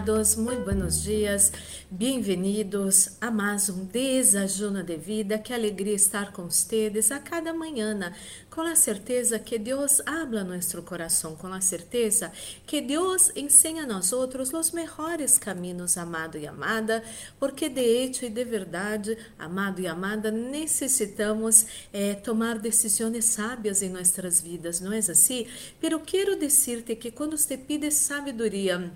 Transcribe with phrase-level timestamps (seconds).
[0.00, 1.52] amados, muito buenos dias,
[1.90, 5.38] bem-vindos a mais um Desajuno de Vida.
[5.38, 8.10] Que alegria estar com vocês a cada manhã,
[8.48, 12.32] com a certeza que Deus habla nosso coração, com a certeza
[12.66, 17.04] que Deus ensina a nós outros os melhores caminhos, amado e amada,
[17.38, 23.90] porque de hecho e de verdade, amado e amada, necessitamos eh, tomar decisões sábias em
[23.90, 25.46] nossas vidas, não é assim?
[25.78, 28.90] Pero quero dizer-te que quando você pide sabedoria,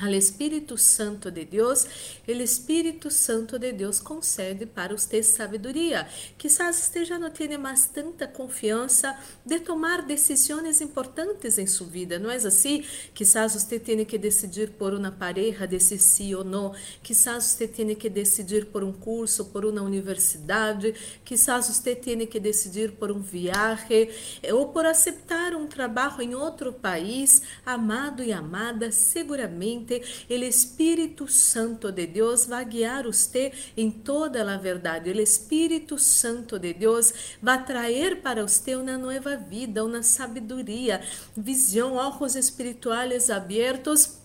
[0.00, 1.86] al Espírito Santo de Deus,
[2.26, 6.06] o Espírito Santo de Deus concede para você sabedoria.
[6.36, 12.30] Quizás já não tenha mais tanta confiança de tomar decisões importantes em sua vida, não
[12.30, 12.84] é assim?
[13.14, 16.74] Quizás você tenha que decidir por uma pareja, decidir sim ou não.
[17.02, 20.94] Quizás você tenha que decidir por um curso, por uma universidade.
[21.24, 24.10] Quizás você tenha que decidir por um viagem
[24.52, 27.42] ou por aceitar um trabalho em outro país.
[27.64, 29.85] Amado e amada, seguramente
[30.28, 35.10] el Espírito Santo de Deus vai guiar você em toda a verdade.
[35.10, 37.12] O Espírito Santo de Deus
[37.42, 41.02] vai trazer para você uma nova vida, uma sabedoria,
[41.36, 44.18] visão, olhos espirituais abertos,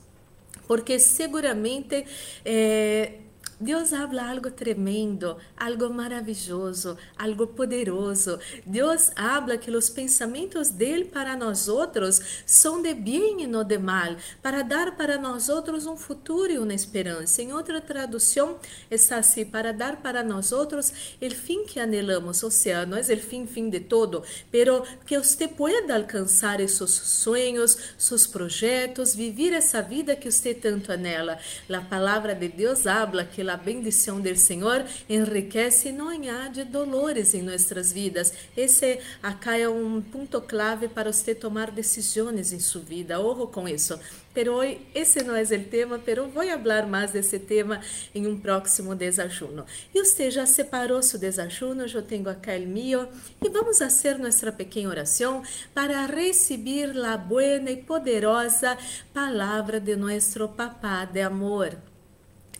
[0.67, 2.05] porque seguramente
[2.45, 3.19] eh,
[3.61, 8.39] Deus habla algo tremendo, algo maravilhoso, algo poderoso.
[8.65, 13.77] Deus habla que os pensamentos dele para nós outros são de bem e não de
[13.77, 17.43] mal, para dar para nós outros um futuro e uma esperança.
[17.43, 18.57] Em outra tradução
[18.89, 23.01] está assim, para dar para nós outros o fim que anelamos, ou seja, não é
[23.01, 29.53] o fim, fim de todo, pero que você pueda alcançar esses sonhos, seus projetos, viver
[29.53, 31.37] essa vida que você tanto anela.
[31.71, 37.33] A palavra de Deus habla que a bendição do Senhor enriquece e não añade dolores
[37.33, 38.33] em nossas vidas.
[38.55, 43.19] Esse acá é um ponto clave para você tomar decisões em sua vida.
[43.19, 43.99] Ojo com isso.
[44.33, 47.81] Pero hoy esse não é o tema, pero vou falar mais desse tema
[48.15, 49.65] em um próximo desajuno.
[49.93, 51.85] E você já separou seu desajuno?
[51.85, 53.09] Eu tenho acá o meu
[53.43, 58.77] e vamos fazer nossa pequena oração para receber a buena e poderosa
[59.13, 61.90] palavra de nosso Papá de amor.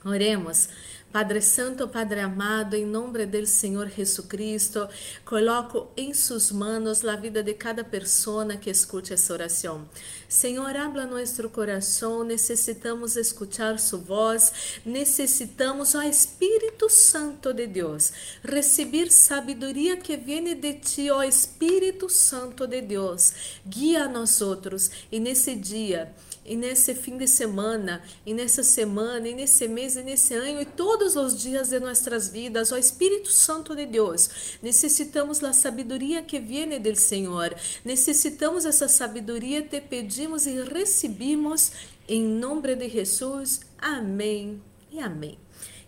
[0.04, 0.68] Oremos.
[1.12, 4.88] Padre Santo, Padre amado, em nome do Senhor Jesucristo,
[5.26, 9.90] coloco em suas mãos a vida de cada pessoa que escute essa oração.
[10.30, 19.12] Senhor, habla nosso coração, necessitamos escutar sua voz, necessitamos, ó Espírito Santo de Deus, receber
[19.12, 23.34] sabedoria que vem de ti, ó Espírito Santo de Deus.
[23.68, 29.28] Guia a nós outros e nesse dia e nesse fim de semana, e nessa semana,
[29.28, 33.30] e nesse mês, e nesse ano, e todos os dias de nossas vidas, ó Espírito
[33.30, 40.48] Santo de Deus, necessitamos a sabedoria que vem do Senhor, necessitamos essa sabedoria, te pedimos
[40.48, 41.72] e recebimos
[42.08, 43.62] em nome de Jesus.
[43.78, 45.38] Amém e amém.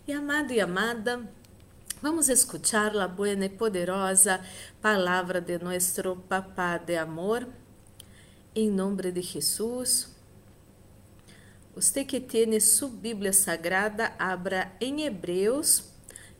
[0.06, 1.28] E amado e amada,
[2.04, 4.38] Vamos escuchar a boa e poderosa
[4.82, 7.48] palavra de nosso Papá de amor.
[8.54, 10.13] Em nome de Jesus.
[12.06, 15.82] Que tem sua Bíblia Sagrada, abra em Hebreus.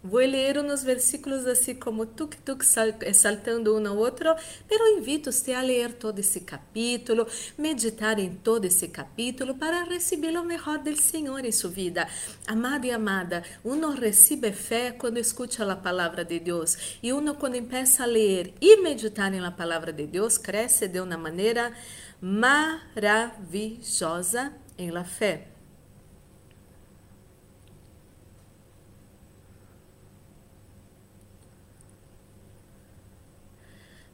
[0.00, 4.32] Vou ler uns versículos assim como tuk-tuk saltando um ao outro,
[4.68, 7.26] pero invito você a ler todo esse capítulo,
[7.58, 12.06] meditar em todo esse capítulo para receber o melhor do Senhor em sua vida.
[12.46, 17.60] Amado e amada, uno recebe fé quando escuta a palavra de Deus e uno quando
[17.60, 21.72] começa a ler e meditar na palavra de Deus, cresce de uma maneira
[22.20, 25.48] maravilhosa em la fé.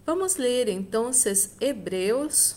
[0.04, 1.12] Vamos ler então
[1.60, 2.56] Hebreus,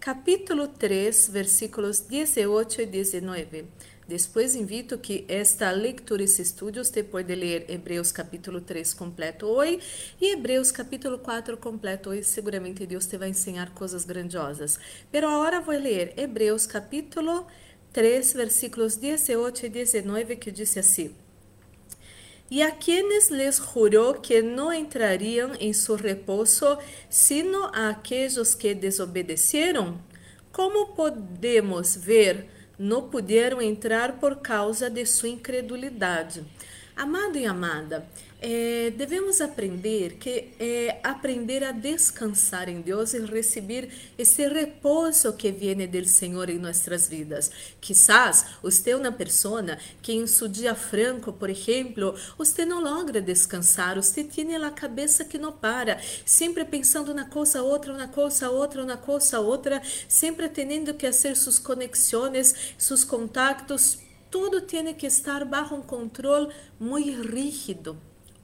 [0.00, 3.66] capítulo 3, versículos 18 e 19.
[4.06, 9.80] Depois invito que esta leitura e estudos você pode ler Hebreus capítulo 3 completo hoje
[10.20, 12.24] e Hebreus capítulo 4 completo hoje.
[12.24, 14.78] Seguramente Deus te vai ensinar coisas grandiosas.
[15.10, 17.46] Pero agora vou ler Hebreus capítulo
[17.94, 21.14] 3, versículos 18 e 19, que diz assim:
[22.50, 26.76] E a quienes les jurou que não entrariam em su reposo,
[27.08, 29.98] sino a aqueles que desobedeceram?
[30.52, 36.44] Como podemos ver não puderam entrar por causa de sua incredulidade.
[36.96, 38.06] Amado e amada,
[38.46, 43.88] é, devemos aprender que é, aprender a descansar em Deus e receber
[44.18, 47.50] esse repouso que vem do Senhor em nossas vidas.
[47.80, 53.18] Quizás você é uma pessoa que em seu dia franco, por exemplo, você não logra
[53.22, 58.50] descansar, você tem a cabeça que não para, sempre pensando na coisa outra, na coisa
[58.50, 64.00] outra, na coisa outra, sempre tendo que fazer suas conexões, seus contactos,
[64.30, 67.96] tudo tem que estar bajo um controle muito rígido.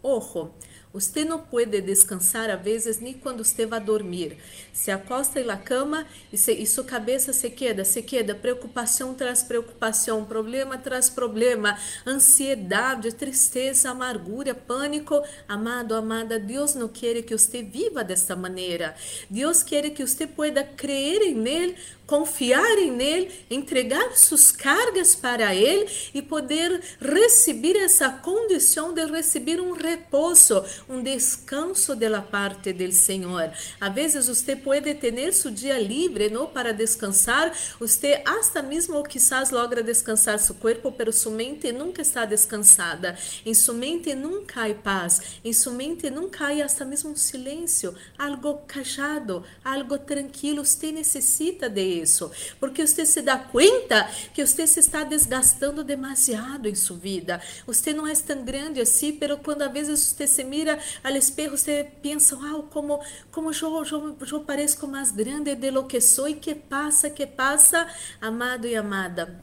[0.02, 0.50] Ojo,
[0.93, 4.38] você não pode descansar a vezes nem quando você vai dormir.
[4.73, 8.35] Se acosta na cama e, se, e sua cabeça se queda, se queda.
[8.35, 15.23] Preocupação traz preocupação, problema traz problema, ansiedade, tristeza, amargura, pânico.
[15.47, 18.97] Amado, amada, Deus não quer que você viva desta maneira.
[19.29, 21.76] Deus quer que você pueda crer em Ele
[22.10, 29.60] confiar em Ele, entregar suas cargas para Ele e poder receber essa condição de receber
[29.60, 33.52] um repouso, um descanso da parte do Senhor.
[33.80, 39.50] Às vezes você pode ter seu dia livre, não para descansar, você hasta mesmo quizás
[39.50, 43.16] logra descansar seu corpo, pero sua mente nunca está descansada.
[43.46, 47.94] Em sua mente nunca há paz, em sua mente nunca há hasta mesmo um silêncio,
[48.18, 50.64] algo cajado, algo tranquilo.
[50.64, 56.69] Você necessita de isso, porque você se dá conta que você se está desgastando demasiado
[56.69, 57.41] em sua vida.
[57.67, 61.56] Você não é tão grande assim, pero quando às vezes você se mira ao espelho,
[61.56, 63.00] você pensa, uau, como,
[63.31, 67.26] como eu, eu, eu pareço mais grande de lo que sou e que passa, que
[67.26, 67.87] passa,
[68.20, 69.43] amado e amada.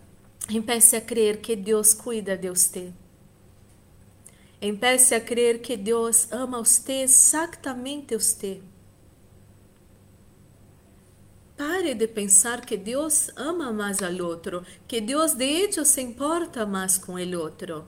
[0.50, 2.94] Empece a crer que Deus cuida de você.
[4.62, 8.62] Empece a crer que Deus ama você exatamente você.
[11.58, 16.68] Pare de pensar que Deus ama mais ao outro, que Deus de hecho se importa
[16.68, 17.88] mais com o outro.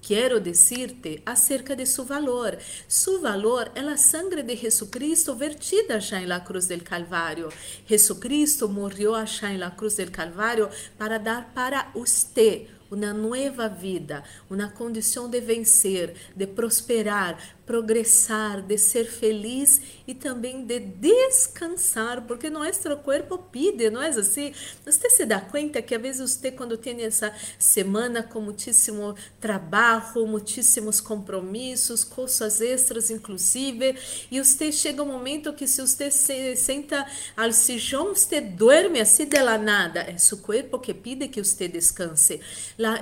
[0.00, 2.56] Quero dizer-te acerca de seu valor.
[2.88, 7.50] Seu valor é a sangre de Jesucristo vertida já em la cruz del Calvário.
[7.86, 14.22] Jesucristo morreu já em la cruz del Calvário para dar para você uma nova vida,
[14.50, 17.38] uma condição de vencer, de prosperar,
[17.72, 24.52] progressar, de ser feliz e também de descansar, porque nosso corpo pide, não é assim?
[24.84, 30.26] Você se dá conta que às vezes você, quando tem essa semana com muitíssimo trabalho,
[30.26, 33.96] muitíssimos compromissos, coisas extras, inclusive,
[34.30, 39.24] e você chega um momento que se você se senta ao sillão, você dorme assim
[39.24, 42.38] de la nada, é seu corpo que pide que você descanse.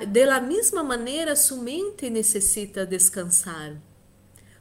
[0.07, 3.90] De la mesma maneira, sua mente necessita descansar.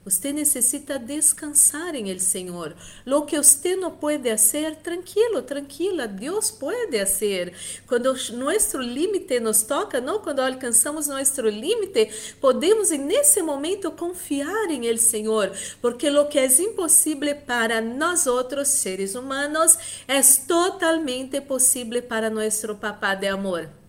[0.03, 2.75] Você necessita descansar em El Senhor.
[3.05, 7.53] Lo que você não pode fazer, tranquilo, tranquila, Deus pode fazer.
[7.87, 12.11] Quando nosso limite nos toca, não quando alcançamos nosso limite,
[12.41, 15.53] podemos nesse momento confiar em El Senhor,
[15.83, 19.77] porque lo que é impossível para nós outros seres humanos
[20.09, 23.80] é totalmente possível para nosso Papá de amor.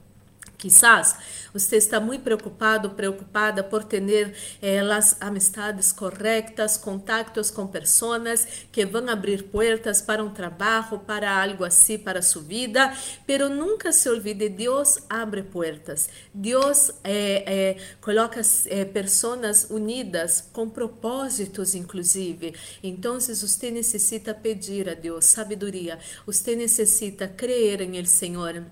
[0.62, 1.16] Quizás
[1.52, 8.86] você está muito preocupado, preocupada por ter eh, as amistades corretas, contatos com pessoas que
[8.86, 12.96] vão abrir portas para um trabalho, para algo assim, para sua vida.
[13.26, 16.08] Pero nunca se olvide, Deus abre portas.
[16.32, 22.54] Deus eh, eh, coloca eh, pessoas unidas com propósitos, inclusive.
[22.84, 25.98] Então, você necessita pedir a Deus sabedoria.
[26.24, 28.64] Você necessita crer em El Senhor.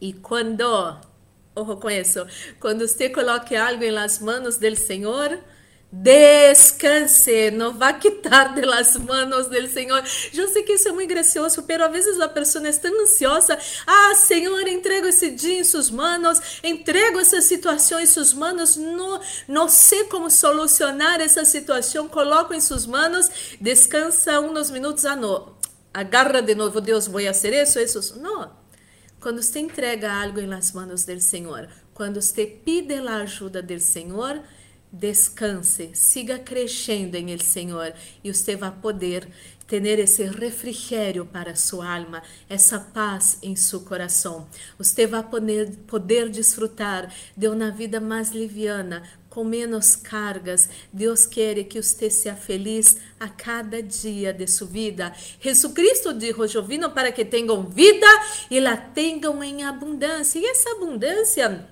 [0.00, 1.09] E quando
[1.60, 2.26] ojo com isso.
[2.58, 5.38] Quando você coloque algo em las manos del Senhor,
[5.92, 10.02] descanse, não vá quitar de las manos del Senhor.
[10.32, 13.58] Eu sei que isso é muito gracioso, pero às vezes a pessoa é tão ansiosa.
[13.86, 19.20] Ah, Senhor, entrego esse dia em suas manos, entrego essa situação em suas manos, não,
[19.48, 23.28] não sei como solucionar essa situação, coloco em suas manos,
[23.60, 25.56] descansa uns minutos, ah, não,
[25.92, 28.20] agarra de novo, Deus, vou fazer isso, isso.
[28.20, 28.59] Não,
[29.20, 34.42] quando você entrega algo nas mãos do Senhor, quando você pede a ajuda do Senhor,
[34.90, 37.92] descanse, siga crescendo em El Senhor
[38.24, 39.28] e você vai poder
[39.66, 44.48] ter esse refrigério para sua alma, essa paz em seu coração.
[44.76, 50.68] Você vai poder, poder desfrutar de uma vida mais liviana, com menos cargas.
[50.92, 55.12] Deus quer que você seja feliz a cada dia de sua vida.
[55.40, 58.06] Jesus Cristo disse: Eu vim para que tenham vida
[58.50, 60.38] e la tenham em abundância.
[60.40, 61.66] E essa abundância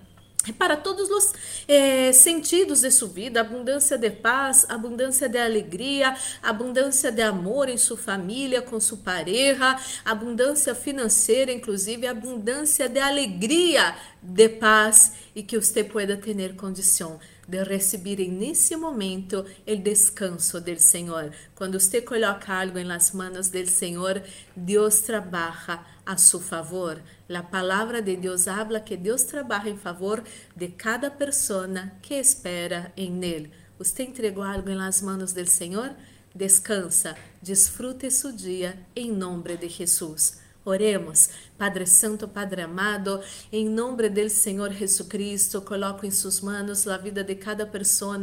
[0.49, 1.33] é para todos os
[1.67, 7.77] eh, sentidos de sua vida, abundância de paz, abundância de alegria, abundância de amor em
[7.77, 15.59] sua família, com sua pareja, abundância financeira, inclusive abundância de alegria, de paz e que
[15.61, 21.33] você pueda ter condição de receber nesse momento o descanso do Senhor.
[21.55, 24.23] Quando você coloca algo nas mãos do Senhor,
[24.55, 27.01] Deus trabalha a seu favor.
[27.35, 30.23] A palavra de Deus habla que Deus trabalha em favor
[30.55, 33.51] de cada pessoa que espera em Ele.
[33.79, 35.95] Você entregou algo nas mãos do Senhor?
[36.35, 40.48] Descansa, desfrute seu dia em nome de Jesus.
[40.69, 41.31] Oremos.
[41.59, 43.21] Padre Santo, Padre amado,
[43.51, 48.17] em nome do Senhor Jesus Cristo, coloco em suas mãos a vida de cada pessoa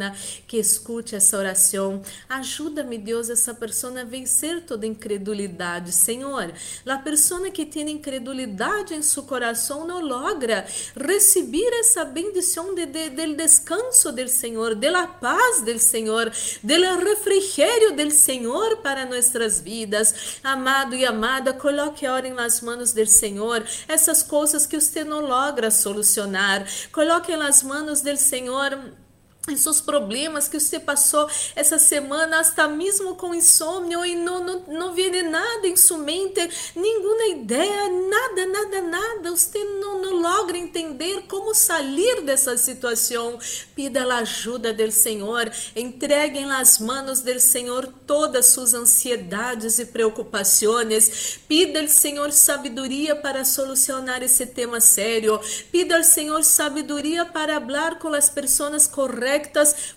[0.48, 2.02] que escute essa oração.
[2.30, 5.92] Ajuda-me, Deus, essa pessoa a vencer toda incredulidade.
[5.92, 6.54] Senhor,
[6.86, 13.10] a pessoa que tem incredulidade em seu coração não logra receber essa bendição de, de,
[13.10, 16.32] do descanso do Senhor, da paz do Senhor,
[16.64, 16.74] do
[17.04, 20.40] refrigério do Senhor para nossas vidas.
[20.42, 25.22] Amado e amada, coloque a hora nas mãos do Senhor essas coisas que você não
[25.22, 26.68] logra solucionar.
[26.92, 28.94] Coloque nas mãos do Senhor
[29.48, 34.64] em seus problemas que você passou essa semana, até mesmo com insônia e não, não,
[34.68, 39.32] não viene nada em sua mente, nenhuma ideia, nada, nada, nada.
[39.32, 43.38] Você não, não logra entender como sair dessa situação.
[43.76, 51.40] Pida a ajuda do Senhor, entreguem nas mãos do Senhor todas suas ansiedades e preocupações.
[51.48, 55.40] Pida ao Senhor sabedoria para solucionar esse tema sério.
[55.72, 59.35] Pida ao Senhor sabedoria para falar com as pessoas corretas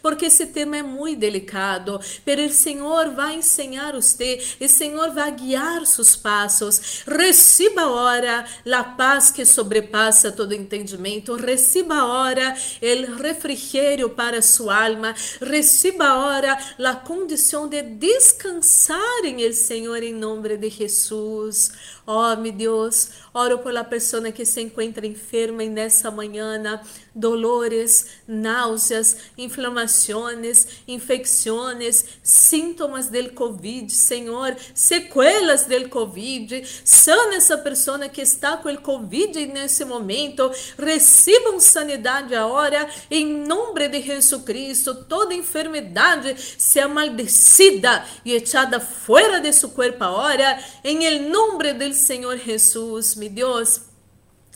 [0.03, 2.01] porque esse tema é muito delicado.
[2.25, 7.05] Pero o Senhor vai ensinar você, o Senhor vai guiar seus passos.
[7.07, 11.35] Receba agora a paz que sobrepassa todo entendimento.
[11.35, 15.15] Receba agora o refrigério para sua alma.
[15.41, 21.73] Receba agora a condição de descansar em el Senhor em nome de Jesus.
[22.11, 26.81] Oh, meu Deus, oro pela pessoa que se encontra enferma nessa manhã,
[27.15, 36.63] dolores, náuseas, inflamações, infecções, síntomas del Covid, Senhor, sequelas del Covid.
[36.85, 40.51] Sana essa pessoa que está com o Covid nesse momento.
[40.79, 44.95] Recebam sanidade agora, em nome de Jesus Cristo.
[45.05, 52.37] Toda enfermidade se maldecida e echada fora de seu corpo agora, em nome do Senhor
[52.39, 53.83] Jesus, meu Deus,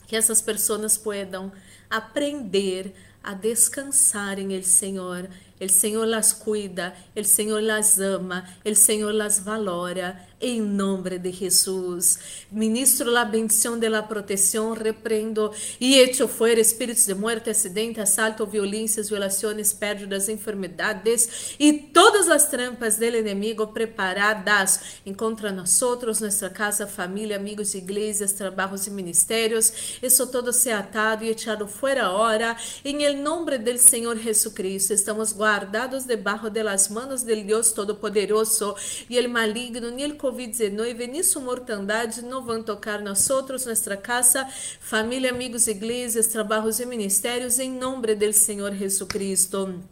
[0.07, 1.51] que essas pessoas puedan
[1.89, 5.29] aprender a descansar em El Senhor.
[5.59, 11.31] El Senhor las cuida, el Senhor las ama, el Senhor las valora em nome de
[11.31, 12.19] Jesus.
[12.51, 18.45] Ministro a bendição de la proteção, reprendo e echo fuera espíritos de muerte, acidente, assalto,
[18.45, 25.79] violências, violações, pérdidas, enfermedades e todas as trampas del enemigo preparadas contra nós,
[26.19, 29.97] nossa casa, família, amigos, igrejas, trabalhos e ministérios.
[30.01, 32.57] Isso todo se atado e echado fuera ahora.
[32.83, 38.77] Em nome del Senhor Jesucristo, estamos guardados debaixo de las manos del Deus Todo-Poderoso
[39.09, 43.97] e el maligno, ni el Covid-19 ni su mortandade não vão tocar nós outros, nossa
[43.97, 44.47] casa,
[44.79, 49.83] família, amigos, igrejas, trabalhos e ministérios, em nome do Senhor Jesucristo.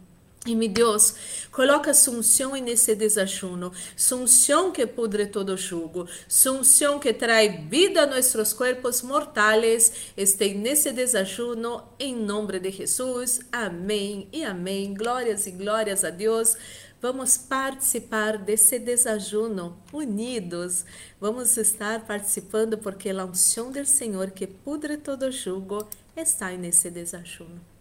[0.44, 1.14] E meu Deus,
[1.52, 8.52] coloca sunção nesse desajuno, sunção que pudre todo jugo, sunção que traz vida a nossos
[8.52, 13.42] corpos mortais, este nesse desajuno, em nome de Jesus.
[13.52, 14.92] Amém e amém.
[14.94, 16.56] Glórias e glórias a Deus.
[17.00, 20.84] Vamos participar desse desajuno unidos.
[21.20, 27.71] Vamos estar participando porque a unção do Senhor que pudre todo jugo está nesse desajuno.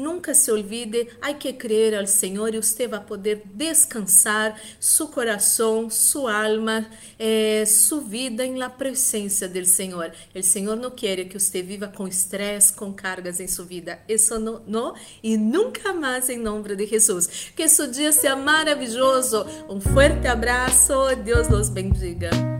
[0.00, 5.90] Nunca se olvide, há que crer ao Senhor e você vai poder descansar seu coração,
[5.90, 6.88] sua alma,
[7.18, 10.10] eh, sua vida em la presença do Senhor.
[10.34, 13.98] O Senhor não quer que você viva com estresse, com cargas em sua vida.
[14.08, 17.52] Isso não, não e nunca mais em nome de Jesus.
[17.54, 19.44] Que seu dia seja maravilhoso.
[19.68, 20.94] Um forte abraço.
[21.22, 22.59] Deus nos bendiga.